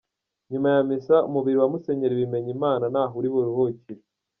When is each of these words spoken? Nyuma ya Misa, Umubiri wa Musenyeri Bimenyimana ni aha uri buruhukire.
Nyuma 0.51 0.67
ya 0.75 0.81
Misa, 0.87 1.15
Umubiri 1.29 1.57
wa 1.61 1.69
Musenyeri 1.71 2.19
Bimenyimana 2.21 2.85
ni 2.93 2.99
aha 3.03 3.13
uri 3.19 3.29
buruhukire. 3.33 4.01